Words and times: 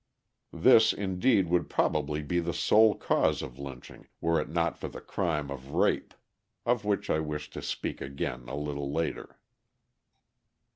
This, 0.57 0.93
indeed, 0.93 1.47
would 1.49 1.69
probably 1.69 2.23
be 2.23 2.39
the 2.39 2.55
sole 2.55 2.95
cause 2.95 3.43
of 3.43 3.59
lynching, 3.59 4.07
were 4.19 4.41
it 4.41 4.49
not 4.49 4.75
for 4.75 4.87
the 4.87 4.99
crime 4.99 5.51
of 5.51 5.73
rape, 5.73 6.15
of 6.65 6.83
which 6.83 7.07
I 7.11 7.19
wish 7.19 7.51
to 7.51 7.61
speak 7.61 8.01
again 8.01 8.47
a 8.47 8.55
little 8.57 8.91
later. 8.91 9.39